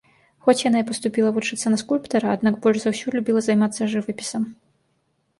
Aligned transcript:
Хоць 0.45 0.61
яна 0.67 0.79
і 0.83 0.85
паступіла 0.91 1.33
вучыцца 1.35 1.67
на 1.73 1.77
скульптара, 1.81 2.31
аднак 2.37 2.57
больш 2.63 2.79
за 2.85 2.93
ўсё 2.93 3.13
любіла 3.17 3.43
займацца 3.49 3.89
жывапісам. 3.93 4.43